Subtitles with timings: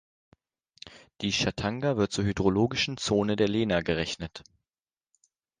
[1.21, 4.43] Die Chatanga wird zur hydrologischen Zone der Lena gerechnet.